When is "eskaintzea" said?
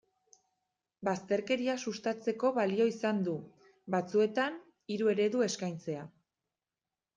5.51-6.11